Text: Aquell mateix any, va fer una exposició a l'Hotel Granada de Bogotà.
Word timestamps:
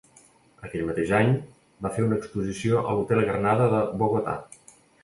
Aquell 0.67 0.85
mateix 0.87 1.13
any, 1.17 1.29
va 1.87 1.91
fer 1.99 2.07
una 2.07 2.19
exposició 2.23 2.83
a 2.83 2.99
l'Hotel 2.99 3.25
Granada 3.31 3.71
de 3.77 3.87
Bogotà. 4.03 4.41